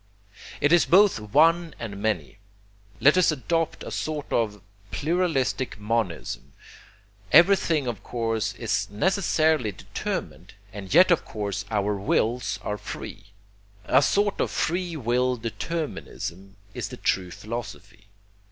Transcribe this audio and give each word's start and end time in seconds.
It 0.61 0.73
is 0.73 0.87
both 0.87 1.19
one 1.19 1.75
and 1.77 2.01
many 2.01 2.39
let 2.99 3.19
us 3.19 3.31
adopt 3.31 3.83
a 3.83 3.91
sort 3.91 4.33
of 4.33 4.59
pluralistic 4.89 5.77
monism. 5.77 6.53
Everything 7.31 7.85
of 7.85 8.01
course 8.01 8.53
is 8.55 8.89
necessarily 8.89 9.71
determined, 9.71 10.55
and 10.73 10.91
yet 10.91 11.11
of 11.11 11.23
course 11.23 11.65
our 11.69 11.95
wills 11.95 12.57
are 12.63 12.79
free: 12.79 13.25
a 13.85 14.01
sort 14.01 14.41
of 14.41 14.49
free 14.49 14.95
will 14.95 15.37
determinism 15.37 16.55
is 16.73 16.87
the 16.89 16.97
true 16.97 17.29
philosophy. 17.29 18.07